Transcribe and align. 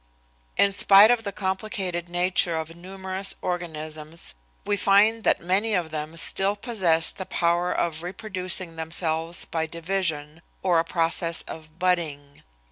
In 0.57 0.71
spite 0.71 1.11
of 1.11 1.21
the 1.21 1.31
complicated 1.31 2.09
nature 2.09 2.55
of 2.57 2.75
numerous 2.75 3.35
organisms 3.39 4.33
we 4.65 4.75
find 4.75 5.23
that 5.25 5.39
many 5.41 5.75
of 5.75 5.91
them 5.91 6.17
still 6.17 6.55
possess 6.55 7.11
the 7.11 7.27
power 7.27 7.71
of 7.71 8.01
reproducing 8.01 8.77
themselves 8.77 9.45
by 9.45 9.67
division 9.67 10.41
or 10.63 10.79
a 10.79 10.83
process 10.83 11.43
of 11.43 11.77
"budding." 11.77 12.41